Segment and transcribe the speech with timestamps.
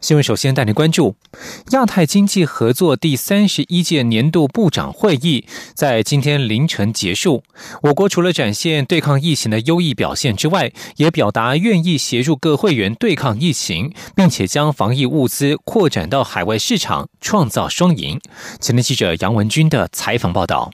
[0.00, 1.16] 新闻首先带您关注
[1.72, 5.44] 亚太经济合作第三十一届年度部长会议
[5.74, 7.42] 在今天凌晨结束。
[7.82, 18.20] 我国除了展现对抗疫情的优异表现之外，也表达愿意协助各会员对抗疫情，并且将防疫物资扩展到海外市场，创造双赢。
[18.60, 20.70] 前天记者杨文军的采访报道。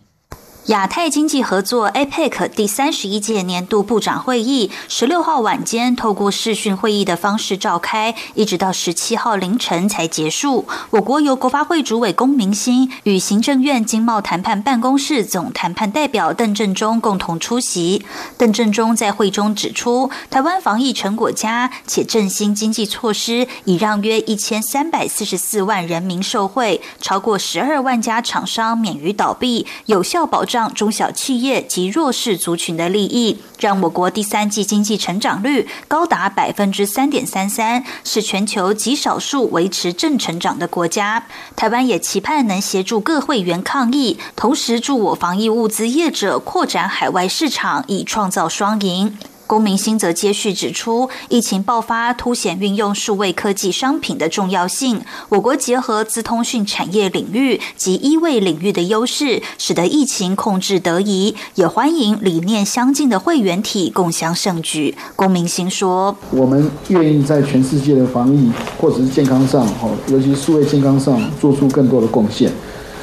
[0.69, 10.67] 亚太经济合作 （APEC） 第三十一届年度部长会议，十六号晚间透过视讯会议的方式召开，一直到十七号凌晨才结束。
[10.89, 18.03] 我国由国发会主委龚明鑫与行政院经贸谈判办公室总谈判代表邓振中共同出席。
[18.39, 41.27] 邓振中在会中指出，台湾防疫成果佳，且振兴经济措施已让约一千三百四十四万人民受惠，超过十二万家厂商免于倒闭，有效保让中小企业及弱势族群的利益，让我国第三季经济成长率高达百分之三点三三，是全球极少数维持正成长的国家。
[41.57, 49.19] 台湾也期盼能协助各会员抗疫，同时助我防疫物资业者扩展海外市场，以创造双赢。
[49.47, 55.03] 公明星则接续指出，疫情爆发凸显运用数位科技商品的重要性。
[55.29, 64.97] 我国结合资通讯产业领域及医卫领域的优势，使得疫情控制得宜，也欢迎理念相近的会员体共享盛举。
[65.15, 68.51] 公明星说：“我们愿意在全世界的防疫
[68.81, 69.69] 或者是健康上，
[70.09, 72.51] 尤其数位健康上做出更多的贡献。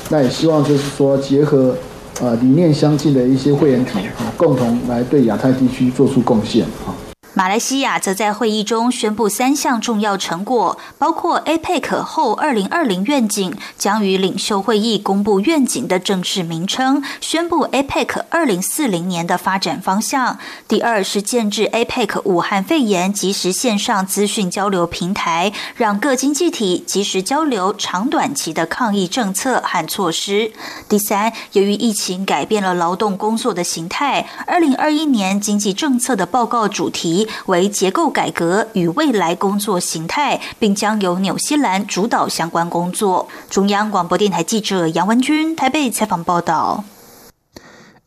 [0.10, 1.76] 那也希望就是说结合。”
[2.22, 6.94] 呃，理念相近的一些会员体啊，共同来对亚太地区做出贡献啊。
[7.34, 20.40] 马来西亚则在会议中宣布三项重要成果，包括 APEC 后二零二零愿景将于领袖会议公布愿景的正式名称，宣布 APEC 二零四零年的发展方向。
[20.68, 30.52] 第二是建制 APEC 武汉肺炎即时线上资讯交流平台，让各经济体及时交流长短期的抗疫政策和措施。
[30.90, 37.21] 第三，由于疫情改变了劳动工作的形态，二零二一年经济政策的报告主题。
[37.46, 43.28] 为结构改革与未来工作形态，并将由纽西兰主导相关工作。
[43.50, 46.84] 中央广播电台记者杨文君台北采访报道。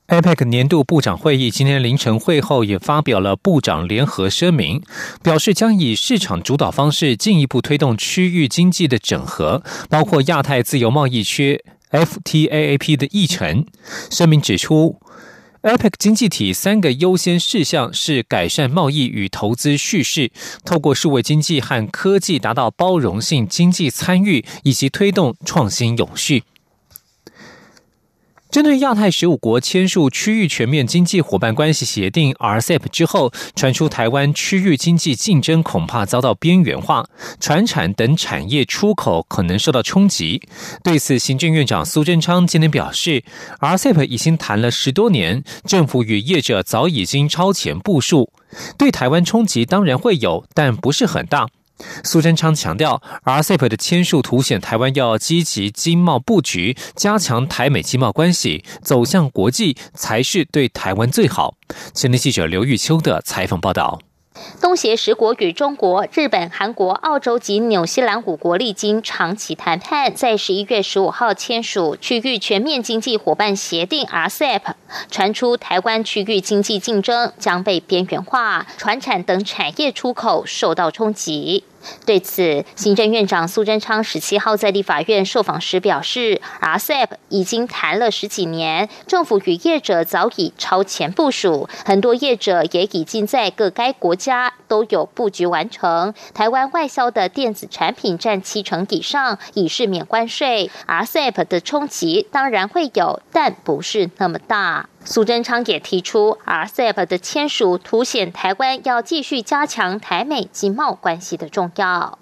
[0.07, 4.83] APEC 年度部长会议今天凌晨会后也发表了部长联合声明，
[5.23, 13.65] 表示将以市场主导方式进一步推动区域经济的整合，包括亚太自由贸易区 FTAAP 的议程。
[14.11, 15.01] 声明指出。
[15.65, 20.31] APEC 经济体三个优先事项是改善贸易与投资叙事，
[20.63, 26.43] 透过数位经济和科技达到包容性经济参与，以及推动创新永续。
[28.55, 37.05] 针对亚太十五国签署区域全面经济伙伴关系协定 （RCEP） 之后，传出台湾区域经济竞争恐怕遭到边缘化，
[37.41, 40.41] 船产等产业出口可能受到冲击。
[40.85, 43.25] 对此，行政院长苏贞昌今天表示
[43.59, 48.31] ，RCEP 已经谈了十多年，政府与业者早已经超前部署，
[48.79, 51.49] 对台湾冲击当然会有，但不是很大。
[52.03, 61.57] 苏贞昌强调，RCEP 的签署凸显台湾要积极经贸布局，加强台美经贸关系，走向国际才是对台湾最好。
[61.93, 64.01] 前天记者刘玉秋的采访报道。
[64.61, 74.63] 东协十国与中国、日本、韩国、澳洲及纽西兰五国历经长期谈判，在十一月十五号签署区域全面经济伙伴协定 （RCEP）。
[75.11, 81.65] 传出台湾区域经济竞争将被边缘化，船产等产业出口受到冲击。
[82.07, 96.13] 对此，行政院长苏贞昌十七号在立法院受访时表示，RCEP 已经谈了十几年，政府与业者早已超前部署，很多业者也已经在各该国家都有布局完成。
[96.35, 104.89] 台湾外销的电子产品占七成以上，已是免关税，RCEP 的冲击当然会有，但不是那么大。
[105.05, 112.19] 苏贞昌也提出，RCEP 的签署凸显台湾要继续加强台美经贸关系的重要。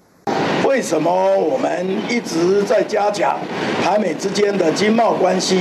[0.64, 3.36] 为什么我们一直在加强
[3.82, 5.58] 台美之间的经贸关系，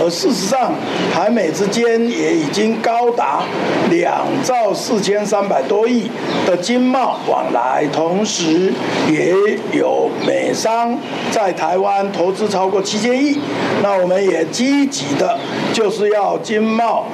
[0.00, 0.72] 而事实上
[1.12, 3.42] 台美之间也已经高达
[3.90, 6.10] 两兆四千三百多亿
[6.46, 8.72] 的经贸往来，同时
[9.10, 9.34] 也
[9.72, 10.96] 有美商
[11.30, 13.38] 在台湾投资超过七千亿，
[13.82, 15.38] 那我们也积极的
[15.72, 17.06] 就是要经贸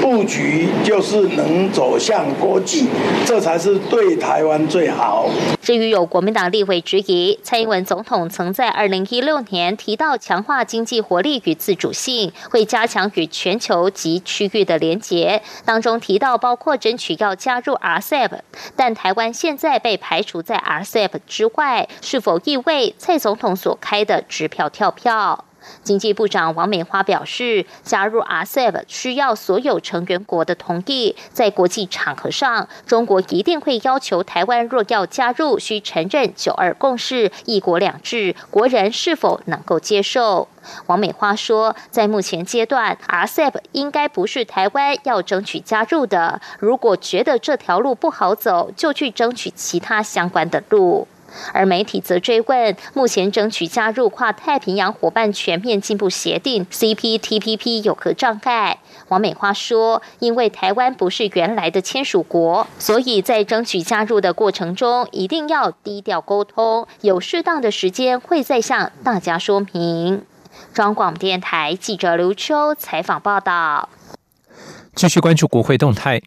[0.00, 2.86] 布局，就是能走向国际，
[3.26, 5.28] 这才是对台湾最好。
[5.60, 18.30] 至于有国民党立委质疑，蔡英文总统曾在二零一六年提到强化经济活力与自主性，会加强与全球及区域的连结，当中提到包括争取要加入 RCEP，
[18.74, 25.44] 但台湾现在被排除在 RCEP 之外，是否意味蔡总统所开的支票跳票？
[25.82, 31.16] 经济部长王美花表示，加入 RCEP 需要所有成员国的同意。
[31.32, 40.48] 在国际场合上，中国一定会要求台湾若要加入，需承认“九二共识”、“一国两制”，国人是否能够接受？
[40.86, 46.40] 王美花说，在目前阶段，RCEP 应该不是台湾要争取加入的。
[46.58, 51.08] 如果觉得这条路不好走，就去争取其他相关的路。
[51.52, 58.78] 而媒体则追问，目前争取加入跨太平洋伙伴全面进步协定 （CPTPP） 有何障碍？
[59.08, 70.22] 王美花说，因为台湾不是原来的签署国，所以在争取加入的过程中，一定要低调沟通，有适当的时间会再向大家说明。
[70.74, 73.88] 中广电台记者刘秋采访报道。
[75.00, 76.20] 继续关注国会动态，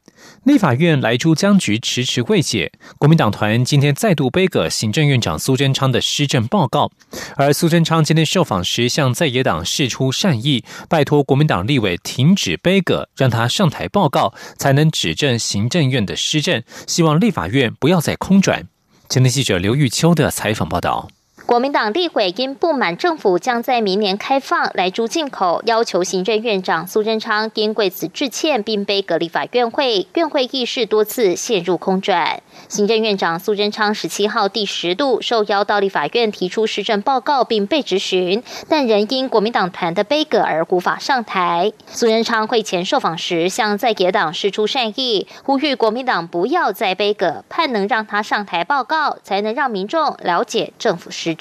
[0.46, 2.72] 立法院莱珠僵局迟迟未解。
[2.98, 6.90] 国民党团今天再度背个行政院长苏贞昌的施政报告，
[7.36, 16.64] 而苏贞昌今天受访时向在野党示出善意，拜托国民党立委停止背个，让他上台报告，才能指正行政院的施政。
[16.88, 18.68] 希望立法院不要再空转。
[19.08, 21.08] 前天记者刘玉秋的采访报道。
[21.45, 32.42] 国民党立委因不满政府将在明年开放来猪进口，要求行政院长苏贞昌因为此致歉，并被隔离法院会，院会议事多次陷入空转。
[32.69, 41.74] 行政院长苏贞昌十七号第十度受邀到立法院提出施政报告，并被质询，但仍因国民党团的杯葛而无法上台。
[41.88, 51.32] 苏贞昌会前受访时向在野党示出善意，呼吁国民党不要再杯葛，盼能让他上台报告，才能让民众了解政府施。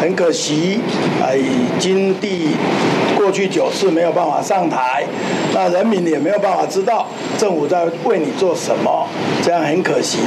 [0.00, 0.80] 很可惜，
[1.20, 2.48] 啊，已经第
[3.16, 5.04] 过去九次没有办法上台，
[5.52, 7.06] 那人民也没有办法知道
[7.36, 9.06] 政府在为你做什么，
[9.42, 10.18] 这样很可惜。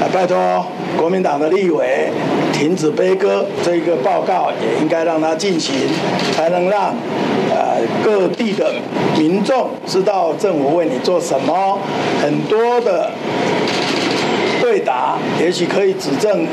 [0.00, 0.66] 啊，拜托
[0.96, 2.10] 国民党的立委
[2.52, 5.74] 停止悲歌，这一个报告也应该让它进行，
[6.34, 6.92] 才能让
[7.50, 8.74] 呃各地的
[9.16, 11.78] 民众知道政府为你做什么。
[12.20, 13.12] 很多的
[14.60, 16.48] 对答，也许可以指正。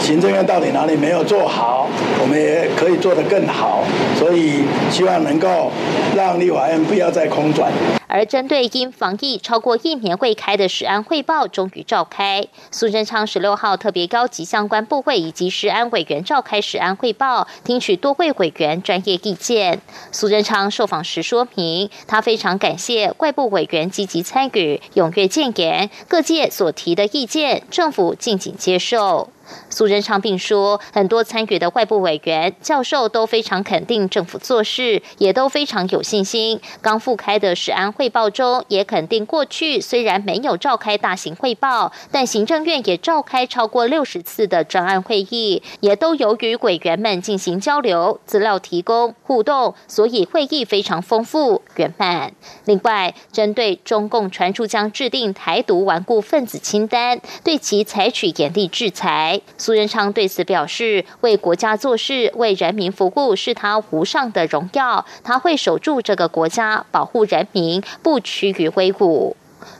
[0.00, 1.88] 行政院到底哪里没有做好？
[2.20, 3.84] 我们也可以做得更好，
[4.18, 5.70] 所以希望能够
[6.16, 7.70] 让立法院不要再空转。
[8.08, 19.80] 而针对因防疫超过一年未开的食安汇报终于召开，苏贞昌十六号特别高级相关部会以及食安委员召开食安汇报，听取多位委员专业意见。
[20.10, 29.28] 苏贞昌受访时说明，他非常感谢外部委员积极参与、踊跃建言，各界所提的意见，政府尽紧接受。
[29.68, 36.60] 苏贞昌并说，很多参与的外部委员、教授都非常肯定政府做事，也都非常有信心。
[36.80, 52.32] 刚复开的食安汇报中，也肯定过去虽然没有召开大型汇报，但行政院也召开超过六十次的专案会议，也都由于委员们进行交流、资料提供、互动，所以会议非常丰富圆满。
[52.64, 59.39] 另外，针对中共传出将制定台独顽固分子清单，对其采取严厉制裁。
[59.58, 65.04] 苏仁昌对此表示：“为国家做事，为人民服务，是他无上的荣耀。
[65.22, 69.36] 他会守住这个国家，保护人民，不屈于威武。”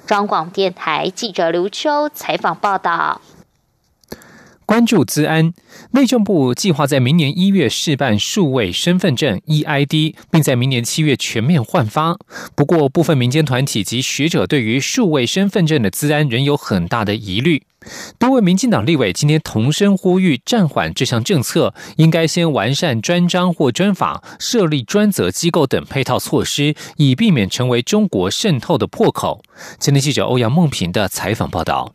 [0.06, 3.20] 中广电台记者刘秋采访报道。
[4.66, 5.52] 关注资安，
[5.92, 12.16] 内政部计划在明年一月试办数位身份证 （EID），并在明年七月全面换发。
[12.54, 17.64] 不过，部分民间团体及学者对于数位身份证的资安仍有很大的疑虑。
[18.18, 29.42] 多位民进党立委今天同声呼吁暂缓这项政策，应该先完善专章或专法，设立专责机构等配套措施，以避免成为中国渗透的破口。
[29.78, 31.94] 今天记者欧阳梦平的采访报道。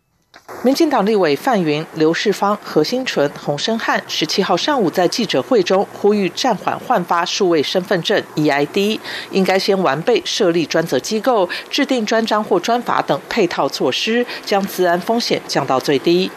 [0.62, 9.00] 民进党立委范云、刘世芳、何新纯、洪生汉十七号上午在记者会中呼吁暂缓换发数位身份证 （EID），
[9.32, 16.30] 应该先完备设立专责机构、制定专章或专法等配套措施，将治安风险降到最低。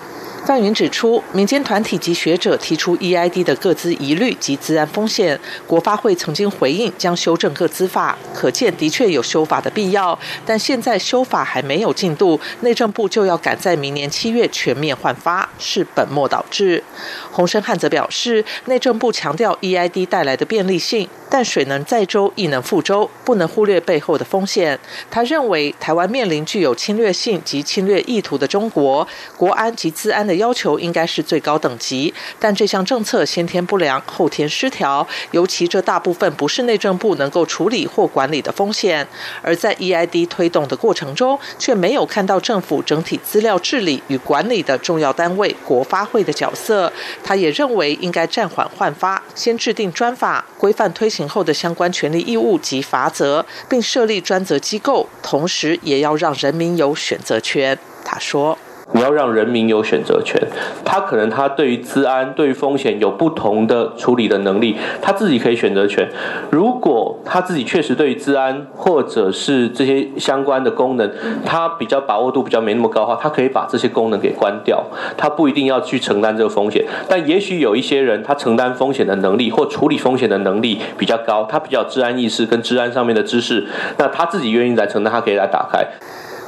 [0.48, 10.18] 范云指出，民间团体及学者提出 EID 的各资疑虑及资安风险，国发会曾经回应将修正各资法，可见的确有修法的必要。
[10.46, 16.82] 但现在修法还没有进度，内政部就要赶在明年七月全面换发，是本末倒置。
[17.30, 21.06] 洪生汉则表示，内政部强调 EID 带来的便利性。
[21.30, 24.78] 但水能载舟，亦能覆舟，不能忽略背后的风险。
[25.10, 32.14] 他认为，台湾面临具有侵略性及侵略意图的中国，国安及治安的要求应该是最高等级。
[32.38, 39.06] 但这项政策先天不良，后天失调，尤其这大部分不是内政部能够处理或管理的风险。
[39.42, 46.92] 而在 EID 推动的过程中，却没有看到政府整体资料治理与管理的重要单位国发会的角色。
[47.24, 51.08] 他也认为，应该暂缓换发，先制定专法规范推。
[51.08, 57.78] 行后的相关权利义务及罚则，并设立专责机构，同时也要让人民有选择权。
[58.04, 58.56] 他说。
[58.92, 60.40] 你要让人民有选择权，
[60.84, 66.08] 他可能他对于治安、对于风险有不同的处理的能力，他自己可以选择权。
[66.50, 71.10] 如果他自己确实对于治安或者是这些相关的功能，
[71.44, 74.82] 他比较把握度比较没那么高的话，他可以把这些功能给关掉，
[75.16, 76.84] 他不一定要去承担这个风险。
[77.08, 83.66] 但也许有一些人，他承担风险的能力或处理风险的能力比较高，他比较治安意识跟治安上面的知识，
[83.98, 85.86] 那他自己愿意来承担，他可以来打开。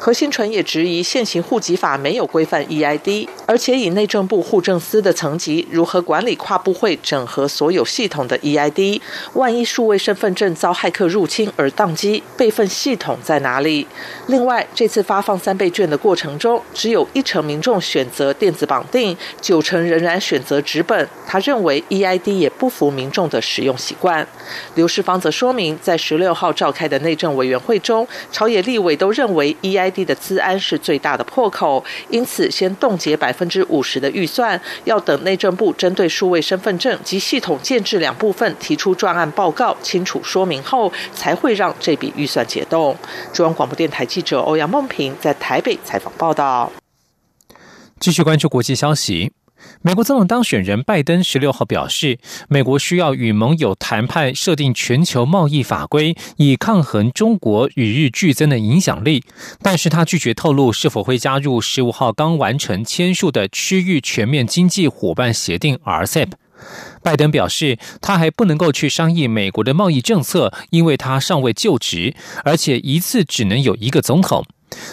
[0.03, 8.99] 何新纯也质疑现行户籍法没有规范 EID，而且以内政部户政司的层级，如何管理跨部会整合所有系统的 EID？
[9.35, 13.87] 万一数位身份证遭骇客入侵而宕机，备份系统在哪里？
[14.29, 21.07] 另外，这次发放三倍券的过程中，只有一成民众选择电子绑定，九成仍然选择纸本。
[21.27, 24.27] 他认为 EID 也不符民众的使用习惯。
[24.77, 29.90] 刘世芳则说明，在十六号召开的内政委员会中，朝野立委都认为 EID。
[29.91, 42.97] 地的资安是最大的破口，因此先冻结百分之五十的预算，要等内政部针对数位身份证及系统建制两部分提出专案报告，清楚说明后，才会让这笔预算解冻。
[43.33, 46.71] 中央广播电台记者欧阳梦平在台北采访报道。
[47.99, 49.33] 继续关注国际消息。
[49.83, 59.25] 美国总统当选人拜登十六号表示，美国需要与盟友谈判，设定全球贸易法规，以抗衡中国与日俱增的影响力。
[59.63, 66.33] 但是他拒绝透露是否会加入十五号刚完成签署的区域全面经济伙伴协定 （RCEP）。
[67.03, 74.45] 拜登表示，他还不能够去商议美国的贸易政策，因为他尚未就职，而且一次只能有一个总统。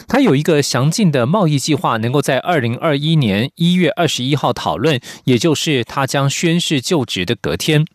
[0.08, 7.86] 他有一个详尽的贸易计划，能够在二零二一年一月二十一号讨论，也就是他将宣誓就职的隔天。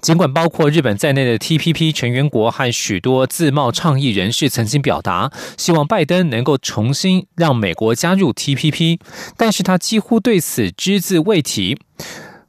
[0.00, 8.98] 尽管包括日本在内的 TPP 成员国和许多自贸倡议人士曾经表达希望拜登能够重新让美国加入 TPP，
[9.38, 11.78] 但是他几乎对此只字未提。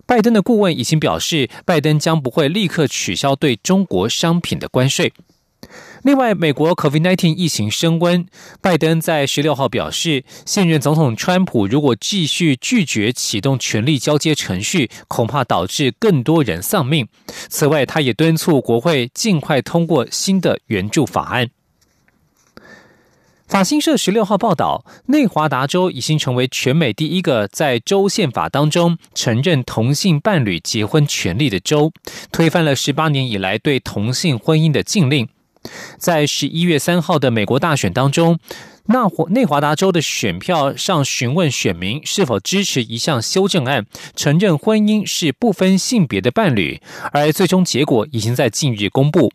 [0.06, 5.14] 拜登的顾问已经表示，拜登将不会立刻取消对中国商品的关税。
[6.04, 8.28] 另外，美国 COVID-19 疫情升温，
[8.62, 17.08] 拜登在十六号表示，现任总统川普如果继续拒绝启动权力交接程序，恐怕导致更多人丧命。
[17.50, 21.50] 此外，他也敦促国会尽快通过新的援助法案。
[23.48, 31.92] 法新社十六号报道，内华达州已经成为全美第一个在州宪法当中承认同性伴侣结婚权利的州，
[32.32, 35.28] 推翻了十八年以来对同性婚姻的禁令。
[35.98, 38.40] 在十一月三号的美国大选当中，
[38.88, 46.80] 那内华达州的选票上询问选民是否支持一项修正案，承认婚姻是不分性别的伴侣，
[47.12, 49.32] 而最终结果已经在近日公布。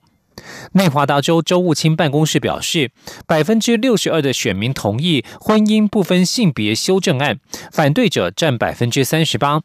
[0.72, 2.92] 内华达州州务卿办公室表示，
[3.26, 7.40] 百分之六十二的选民同意婚姻不分性别修正案，
[7.72, 9.60] 反对者占百分之三十八。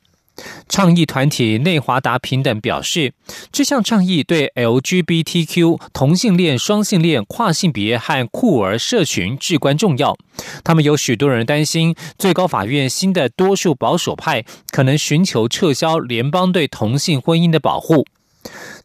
[0.67, 3.13] 倡议团体内华达平等表示，
[3.51, 10.17] 这项倡议对 LGBTQ 同性恋、双性恋、跨性别和酷儿社群至关重要。
[10.63, 18.05] 他们有许多人担心，最高法院新的多数保守派可能寻求撤销联邦对同性婚姻的保护。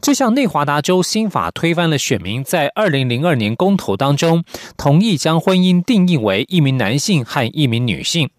[0.00, 4.42] 这项内华达州新法推翻了选民在二零零二年公投当中
[4.78, 8.30] 同意将婚姻定义为一名男性和一名女性。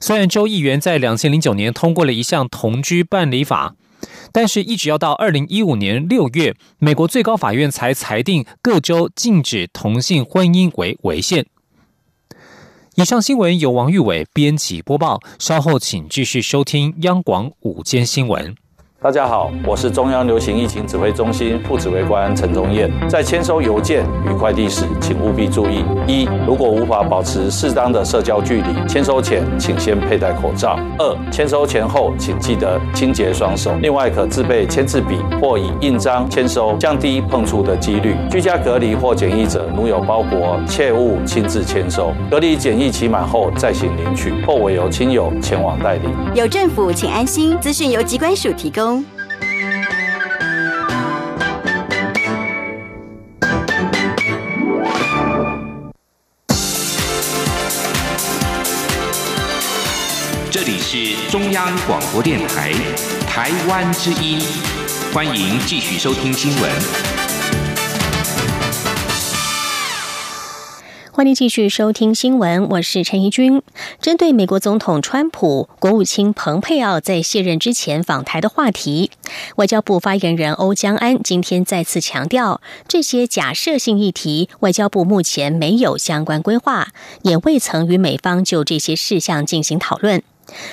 [0.00, 3.74] 虽然州议员在两千零九年通过了一项同居办理法，
[4.32, 11.46] 但是一直要到二零一五年六月，美国最高法院才裁定各州禁止同性婚姻为违宪。
[12.96, 18.54] 以上新闻由王玉伟编辑播报，稍后请继续收听央广午间新闻。
[19.02, 22.90] 大家好，我是中央流行疫情指挥中心副指挥官陈宗彦。
[23.06, 33.70] 在签收邮件与快递时，请务必注意：一、如果无法保持适当的社交距离，签收前请先佩戴口罩；二、签收前后请记得清洁双手。
[33.82, 38.16] 另外，可自备签字笔或以印章签收，降低碰触的几率。
[38.30, 42.12] 居家隔离或检疫者，如有包裹，切勿亲自签收。
[42.30, 46.08] 隔离检疫期满后再行领取，或委由亲友前往代理。
[46.34, 47.56] 有政府，请安心。
[47.60, 48.95] 资讯由机关署提供。
[60.88, 62.72] 是中央广播电台
[63.26, 64.40] 台湾之音，
[65.12, 66.70] 欢迎继续收听新闻。
[71.10, 73.60] 欢迎继续收听新闻，我是陈怡君。
[74.00, 79.10] 针对美国总统川普、国务卿蓬佩奥在卸任之前访台的话题，
[79.56, 86.90] 外交部发言人欧江安今天再次强调，这些假设性议题，外交部目前没有相关规划，
[87.22, 90.22] 也未曾与美方就这些事项进行讨论。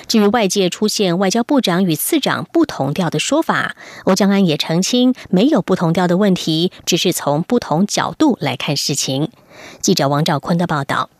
[0.06, 9.30] 至于外界出现外交部长与次长不同调的说法，欧江安也澄清，没有不同调的问题，只是从不同角度来看事情。
[9.80, 11.10] 记者王兆坤的报道：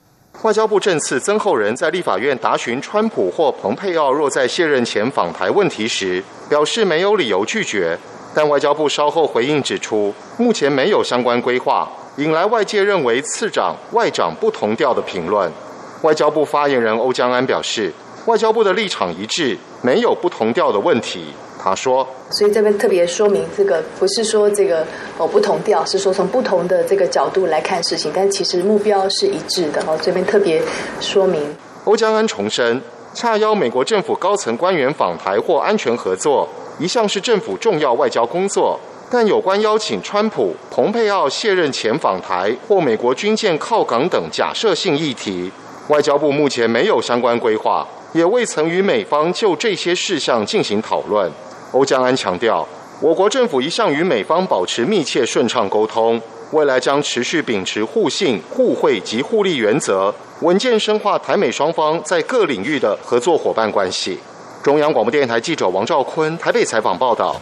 [0.43, 7.99] 外交部政次曾厚仁在立法院答询川普或蓬佩奥若在卸任前访台问题时，表示没有理由拒绝。
[8.35, 15.51] 但外交部稍后回应指出，目前没有相关规划，引来外界认为次长、外长不同调的评论。
[16.03, 17.93] 外交部发言人欧江安表示。
[18.27, 21.27] 外交部的立场一致，没有不同调的问题。
[21.63, 24.87] 他说：“所以这边特别说明，这个不是说这个
[25.19, 29.83] 哦不同调，是说从不同的这个角度来看事情，但其实目标是一致的。
[29.87, 30.63] 哦，这边特别
[31.01, 31.43] 说明。”
[31.85, 32.81] 欧江安重申，
[33.13, 38.79] 洽邀美国政府高层官员访台或安全合作，一向是政府重要外交工作。
[39.11, 45.53] 但有关邀请川普、蓬佩奥卸任前访台或美国军舰靠港等假设性议题，
[45.89, 47.87] 外交部目前没有相关规划。
[48.15, 51.31] 也未曾与美方就这些事项进行讨论。
[51.73, 52.67] 欧江安强调，
[53.01, 56.21] 我国政府一向与美方保持密切顺畅沟通，
[56.53, 64.19] 未来将持续秉持互信、互惠及互利原则，稳健深化台美双方在各领域的合作伙伴关系。
[64.63, 67.35] 中央广播电台记者王兆坤台北采访报道。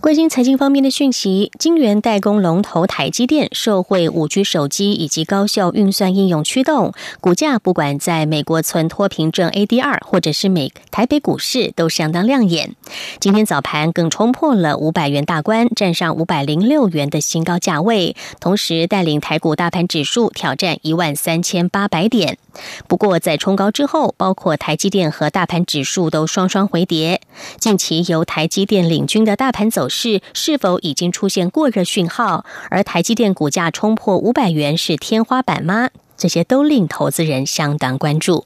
[0.00, 12.76] 关心财经方面的讯息，晶圆代工龙头台积电受惠五 G 手机以及高效运算应用驱动，股价不管在美国存托凭证 ADR 或者是美台北股市都相当亮眼。
[13.18, 22.38] 今天早盘更冲破了五百元大关，站上五百零六元的新高价位，同时带领台股大盘指数挑战一万三千八百点。
[22.86, 27.20] 不过在冲高之后，包括台积电和大盘指数都双双回跌。
[27.58, 32.44] 近期由台积电领军的大盘走势是是否已经出现过热讯号？
[32.70, 35.90] 而台积电股价冲破五百元是天花板吗？
[36.16, 38.44] 这些都令投资人相当关注。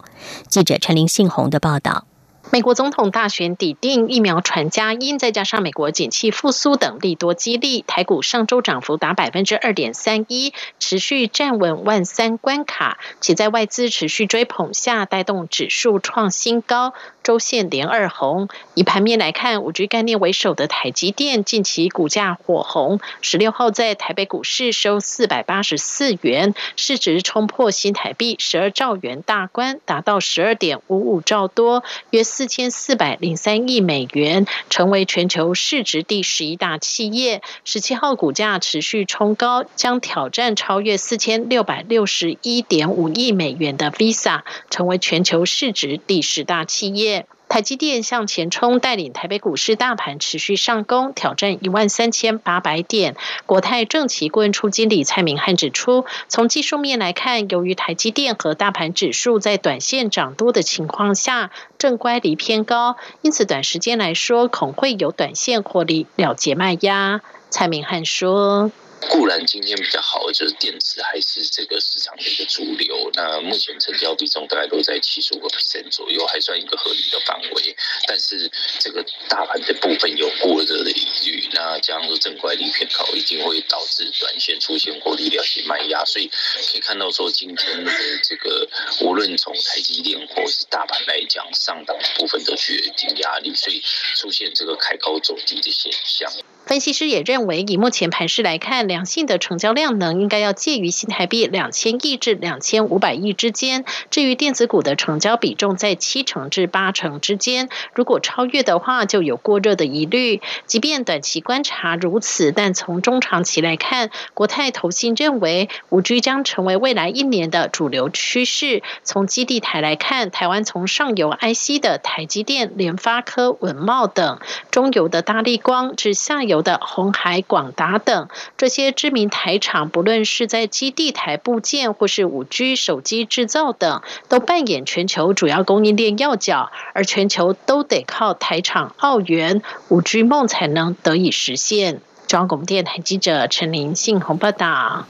[0.49, 2.07] 记者陈林信宏的报道。
[2.51, 16.93] 美国总统大选底定，疫苗传佳音，再加上美国景气复苏等利多激励，台股上周涨幅达百分之二点三一，持续站稳万三关卡，且在外资持续追捧下，带动指数创新高。
[17.23, 37.43] 周线连二红，以盘面来看，五 G 概念为首的台积电近期股价火红，十六号在台北股市收四百八十四元，市值冲破新台币十二兆元大关，达到十二点五五兆多，约四千四百零三亿美元，成为全球市值第十一大企业。
[37.65, 47.12] 十七号股价持续冲高，将挑战超越四千六百六十一点五亿美元的 Visa，成为全球市值第十大企业。
[47.53, 53.15] 台积电向前冲，带领台北股市大盘持续上攻，挑战一万三千八百点。
[53.45, 67.21] 国泰正奇顾问处经理蔡明汉指出，从技术面来看，由于台积电和大盘指数在短线涨多的情况下，正乖离偏高，因此短时间来说，恐会有短线获利了结卖压。
[67.51, 68.73] 蔡明汉说。
[69.11, 73.11] 固然今天比较好，就是电子还是这个市场的一个主流。
[73.15, 77.77] 那目前成交比重大概都在七十五个 percent 左右，还算一个合理的范围。
[78.07, 86.05] 但是这个大盘的部分有过热的疑虑，那这样说正乖离偏高，一定会导致短线出现获利了结卖压。
[86.05, 88.69] 所以可以看到说，今天的这个
[89.01, 93.83] 无论从台积电或是大盘来讲，上档部分都具有一定压力，所以
[94.17, 96.33] 出现这个开高走低的现象。
[96.73, 103.85] 分析师也认为，以目前盘势来看，两性的成交量能应该要介于新台币两千亿至两千五百亿之间。
[104.09, 110.41] 至于电子股的成交比重在七成至八成之间，如果超越的话，就有过热的疑虑。
[110.65, 118.83] 即便短期观察如此，但从中长期来看，国泰投信认为五 G 将成为未来一年的主流趋势。
[119.03, 126.62] 从基地台来看，台湾从上游 IC 的台积电、联发科、文茂等，中游的大力光至下游。
[126.63, 142.01] 的红海、广达等这些知名台厂，不论是在基地台部件或是五 G 手机制造等，都扮演全球主要供应链要角，而全球都得靠台厂澳元，五 G 梦才能得以实现。
[142.27, 145.07] 中央广电台记者陈林信洪报道。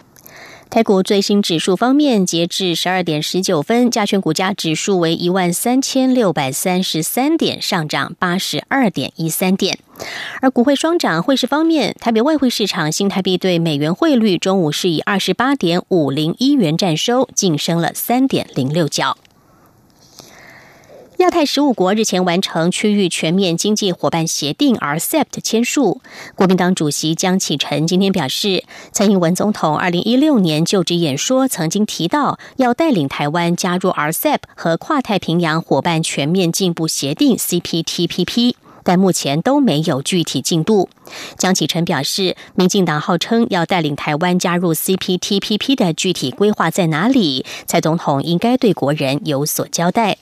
[0.72, 9.78] 台股最新指数方面，截至十二点十九分，加权股价指数为一万三千六百三十三点，上涨八十二点一三点。
[10.40, 19.18] 而股汇双涨，汇市方面，台北外汇市场新台币对美元汇率中午是以二十八点五零一元占收，晋升了三点零六角。
[21.22, 26.00] 亚太十五国日前完成区域全面经济伙伴协定 （RCEP） 签署。
[26.34, 40.88] 国民党主席江启臣今天表示，蔡英文总统二零一六年就职演说曾经提到，要带领台湾加入 RCEP 和跨太平洋伙伴全面进步协定 （CPTPP），但目前都没有具体进度。
[41.38, 47.46] 江启臣表示，民进党号称要带领台湾加入 CPTPP 的具体规划在哪里？
[47.68, 50.18] 蔡总统应该对国人有所交代。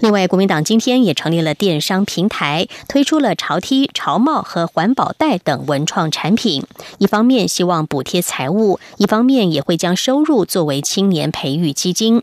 [0.00, 6.64] 另外，国民党今天也成立了电商平台，推出了潮 T、潮帽和环保袋等文创产品。
[6.98, 12.22] 一方面希望补贴财务，一方面也会将收入作为青年培育基金。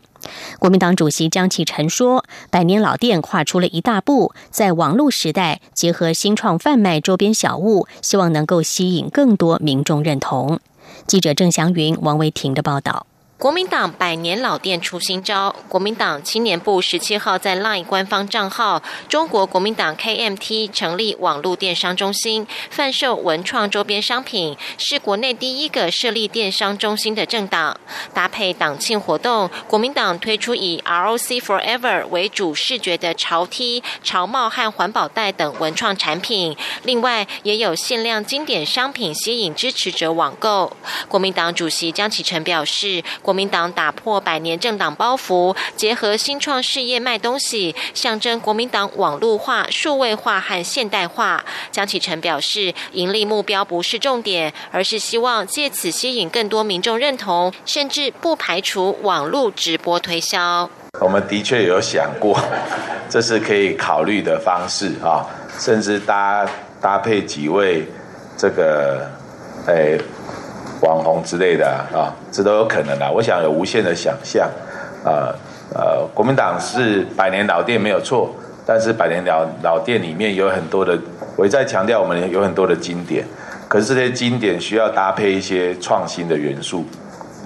[0.58, 10.60] 国民党主席江启臣说：“百年老店跨出了一大步，在网络时代结合新创贩卖周边小物，希望能够吸引更多民众认同。”
[11.06, 13.06] 记者郑祥云、王维婷的报道。
[13.36, 27.78] 国民党百年老店出新招，国民党青年部十七号在 LINE 官方账号“中国国民党 KMT” 成立网络电商中心，贩售文创周边商品，是国内第一个设立电商中心的政党。
[28.14, 40.74] 搭配党庆活动，国民党推出以 ROC Forever 为主视觉的潮 T、潮帽和环保袋等文创产品，另外也有限量经典商品吸引支持者网购。
[41.08, 43.02] 国民党主席江启臣表示。
[43.24, 51.42] 国民党打破百年政党包袱，结合新创事业卖东西，象征国民党网络化、数位化和现代化。
[51.72, 60.68] 江启臣表示，盈利目标不是重点，而是希望借此吸引更多民众认同，甚至不排除网络直播推销。
[61.00, 62.38] 我们的确有想过，
[63.08, 65.24] 这是可以考虑的方式啊，
[65.58, 66.46] 甚至搭
[66.78, 67.88] 搭配几位
[68.36, 69.10] 这个
[69.66, 69.98] 诶。
[70.84, 73.10] 网红之类的啊，这都有可能啊。
[73.10, 74.48] 我想有无限的想象，
[75.02, 75.34] 呃
[75.74, 78.30] 呃，国民党是百年老店没有错，
[78.66, 80.96] 但是百年老老店里面有很多的，
[81.36, 83.24] 我一再强调我们有很多的经典，
[83.66, 86.84] 可是这些经典需要搭配一些创新的元素，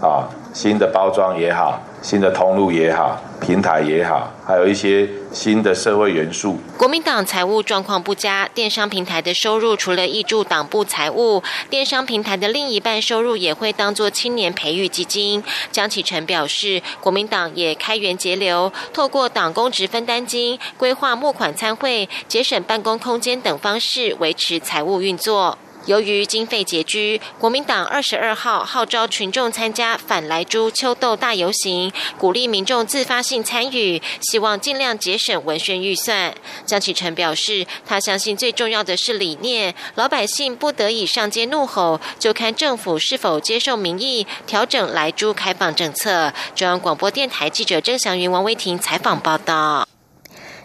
[0.03, 1.81] 啊，新的包装也好。
[2.01, 6.57] 新的通路也好，平台也好，还有一些新的社会元素。
[6.77, 15.43] 国民党财务状况不佳，电商平台的收入除了挹注党部财务，电商平台的另一半收入也会当作青年培育基金。
[15.73, 25.59] 江启臣表示，国民党也开源节流，透过党公职分担金、规划募款参会、节省办公空间等方式维持财务运作。
[25.89, 36.35] 由于经费拮据，国民党二十二号号召群众参加反来猪秋豆大游行，鼓励民众自发性参与，希望尽量节省文宣预算。
[36.67, 46.35] 江启臣表示，他相信最重要的是理念，老百姓不得已上街怒吼，就看政府是否接受民意，调整来猪开放政策。
[46.55, 49.89] 中央广播电台记者郑祥云、王威婷采访报道。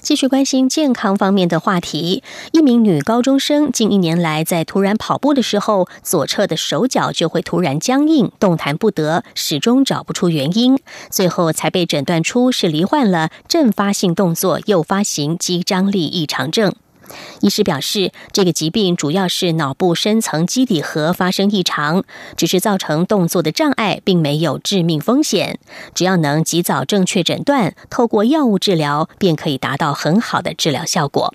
[0.04, 2.22] 继续关心健康方面的话题。
[2.52, 10.78] 一名女高中生近一年来，在突然跑步的时候，左侧的手脚就会突然僵硬，动弹不得，始终找不出原因，
[11.10, 16.76] 最后才被诊断出是罹患了阵发性动作诱发型肌张力异常症。
[17.42, 22.04] 医师表示，这个疾病主要是脑部深层基底核发生异常，
[22.38, 25.60] 只是造成动作的障碍，并没有致命风险。
[25.94, 31.34] 只要能及早正确诊断，透过药物治疗，便可以达到很好的治疗效果。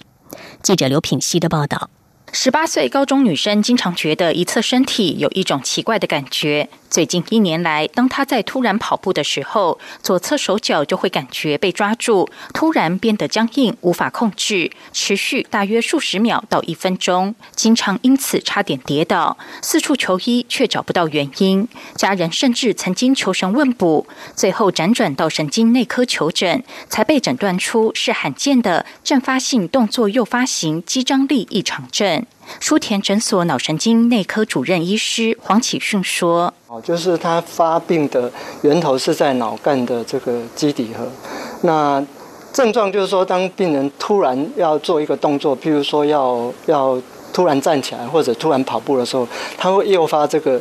[0.62, 1.90] 记者刘品希的报道。
[2.32, 6.68] 十八岁高中女生经常觉得一侧身体有一种奇怪的感觉。
[6.90, 21.68] 最近一年来，当她在突然跑步的时候，左侧手脚就会感觉被抓住，突然变得僵硬，无法控制，持续大约数十秒到一分钟，经常因此差点跌倒，四处求医却找不到原因。
[21.94, 32.17] 家人甚至曾经求神问卜，最后辗转到神经内科求诊，才被诊断出是罕见的阵发性动作诱发型肌张力异常症。
[32.60, 38.30] 舒田诊所脑神经内科主任医师黄启顺说：“哦，就是他发病的
[38.62, 41.06] 源头是在脑干的这个基底核。
[41.62, 42.04] 那
[42.52, 47.00] 症状就是说，当病人突然要做一个动作，譬如说要要
[47.32, 50.60] 突然站起来或者突然跑步的时候，他会诱发这个。”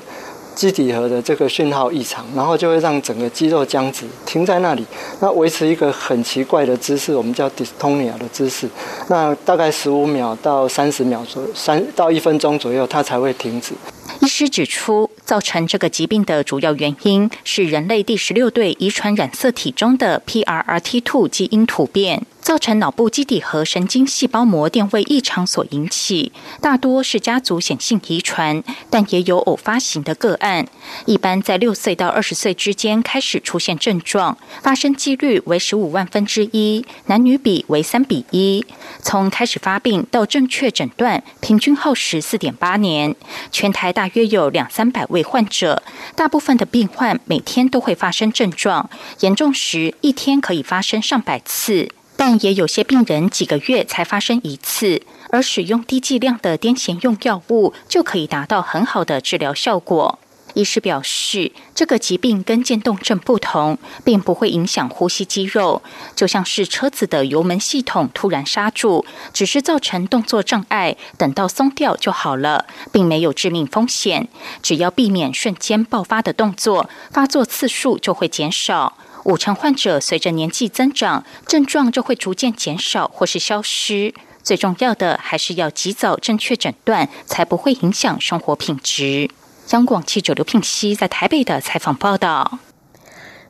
[0.58, 4.84] 基底核的这个讯号异常，然后就会让整个肌肉僵直，停在那里，
[5.20, 8.68] 那维持一个很奇怪的姿势，我们叫 dystonia 的姿势。
[9.08, 13.76] 那大概十五秒到三十秒左，三到一分钟左右，它才会停止。
[14.22, 22.26] 医师指出，造成这个疾病的主要原因是人类第十六对遗传染色体中的 PRRT2 基因突变。
[22.40, 30.66] 造成脑部基底核神经细胞膜电位异常所引起，大多是家族显性遗传，但也有偶发型的个案。
[31.06, 38.66] 一般在六岁到二十岁之间开始出现症状，发生几率为十五万分之一，男女比为三比一。
[39.02, 43.14] 从开始发病到正确诊断，平均耗时四点八年。
[43.52, 45.82] 全台大约有两三百位患者，
[46.16, 51.90] 大部分的病患每天都会发生症状，严重时一天可以发生上百次。
[52.16, 60.20] 但也有些病人几个月才发生一次，而使用低剂量的癫痫用药物就可以达到很好的治疗效果。
[60.58, 65.84] 医师表示，这个疾病跟渐冻症不同，并不会影响呼吸肌肉，
[66.16, 74.28] 就像是车子的油门系统突然刹住，只是造成动作障碍，等到松掉就好了，并没有致命风险。
[74.64, 78.98] 只要避免瞬间爆发的动作，发作次数就会减少。
[79.26, 84.16] 五成患者随着年纪增长，症状就会逐渐减少或是消失。
[84.42, 89.30] 最重要的还是要及早正确诊断，才不会影响生活品质。
[89.72, 92.60] 央广记者刘聘熙在台北的采访报道。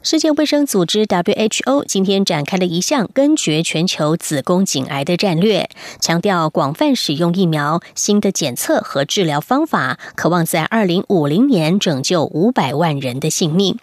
[0.01, 13.77] 世界卫生组织 WHO 今天展开了一项根绝全球子宫颈癌的战略，强调广泛使用疫苗、新的检测和治疗方法，渴望在二零五零年拯救五百万人的性命。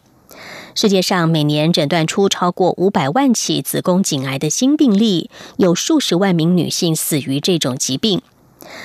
[0.74, 8.22] 世界上每年诊断出超过五百万起子宫颈癌的新病例，有数十万名女性死于这种疾病。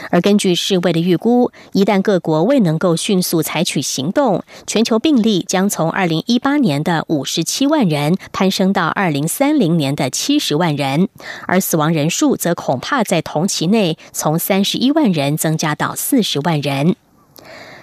[0.09, 11.09] 而根据世卫的预估，一旦各国未能够迅速采取行动，全球病例将从二零一八年的五十七万人攀升到二零三零年的七十万人，
[11.47, 16.95] 而死亡人数则恐怕在同期内从三十一万人增加到四十万人。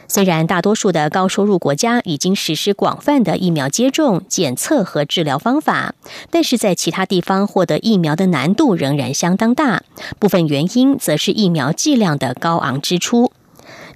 [0.09, 5.95] 虽然大多数的高收入国家已经实施广泛的疫苗接种、检测和治疗方法，
[6.31, 9.83] 但是在其他地方获得疫苗的难度仍然相当大。
[10.19, 13.33] 部分原因则是疫苗剂量的高昂支出。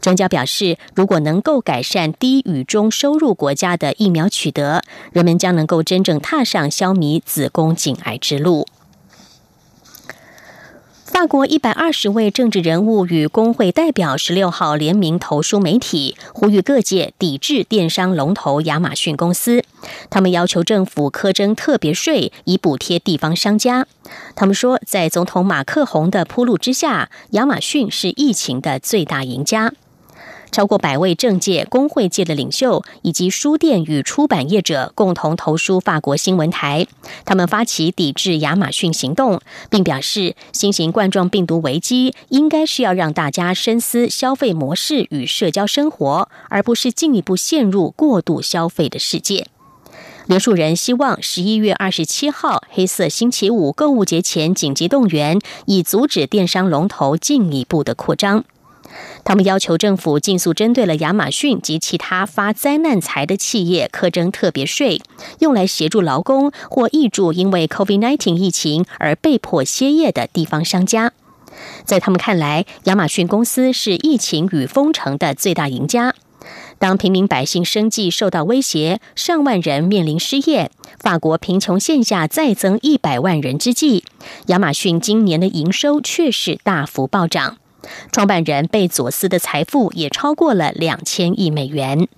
[0.01, 8.66] 专家表示，如果能够改善低与中收入国家的疫苗取得，人们将能够真正踏上消弭子宫颈癌之路。
[11.12, 19.64] 法国一百二十位政治人物与工会代表十六号联名投书媒体，呼吁各界抵制电商龙头亚马逊公司。
[20.09, 23.88] 他们要求政府苛征特别税，以补贴地方商家。
[24.37, 29.73] 他们说，在总统马克宏的铺路之下，亚马逊是疫情的最大赢家。
[30.51, 36.87] 超过百位政界、工会界的领袖以及书店与出版业者共同投书法国新闻台，
[37.25, 49.47] 他们发起抵制亚马逊行动，并表示新型冠状病毒危机应该是要让大家深思消费模式与社交生活，而不是进一步陷入过度消费的世界。
[50.27, 58.45] 连署人希望十一月二十七号黑色星期五购物节前紧急动员，以阻止电商龙头进一步的扩张。
[59.24, 65.00] 他们要求政府尽速针对了亚马逊及其他发灾难财的企业苛征特别税，
[65.38, 71.12] 用来协助劳工或挹注因为 COVID-19 疫情而被迫歇业的地方商家。
[71.85, 76.14] 在他们看来，亚马逊公司是疫情与封城的最大赢家。
[76.79, 84.05] 当平民百姓生计受到威胁，上万人面临失业，法国贫穷线下再增一百万人之际，
[84.46, 87.60] 亚马逊今年的营收却是大幅暴涨。
[88.12, 92.09] 创办人贝佐斯的财富也超过了两千亿美元。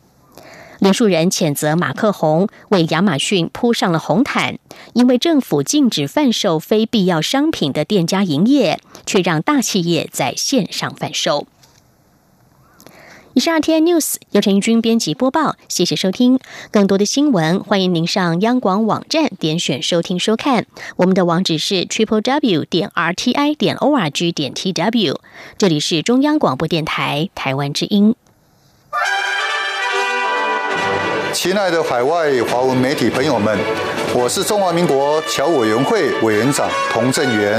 [0.78, 4.58] 连数人谴责马克宏为亚马逊铺上了红毯，
[4.94, 11.46] 因为政府禁止贩售非必要商品的店家营业，却让大企业在线上贩售。
[13.34, 16.38] 以上 RTI News 由陈义军编辑播报，谢谢收听。
[16.70, 20.66] 更多的新闻，欢迎您上央广网站点选收听收看。
[20.96, 25.18] 我们的网址是 triple w 点 r t i 点 o r g 点 t w。
[25.56, 28.14] 这里是中央广播电台台湾之音。
[31.32, 33.58] 亲爱的海外华文媒体朋友们，
[34.14, 37.58] 我是中华民国侨委员会委员长童振源。